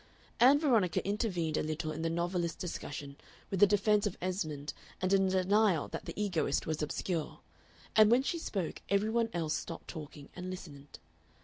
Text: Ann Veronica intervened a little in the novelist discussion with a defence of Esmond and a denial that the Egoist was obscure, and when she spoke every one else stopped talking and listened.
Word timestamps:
Ann 0.39 0.57
Veronica 0.59 1.07
intervened 1.07 1.57
a 1.57 1.61
little 1.61 1.91
in 1.91 2.01
the 2.01 2.09
novelist 2.09 2.57
discussion 2.57 3.17
with 3.51 3.61
a 3.61 3.67
defence 3.67 4.07
of 4.07 4.17
Esmond 4.19 4.73
and 4.99 5.13
a 5.13 5.19
denial 5.19 5.89
that 5.89 6.05
the 6.05 6.19
Egoist 6.19 6.65
was 6.65 6.81
obscure, 6.81 7.39
and 7.95 8.09
when 8.09 8.23
she 8.23 8.39
spoke 8.39 8.81
every 8.89 9.11
one 9.11 9.29
else 9.31 9.53
stopped 9.55 9.89
talking 9.89 10.29
and 10.35 10.49
listened. 10.49 10.97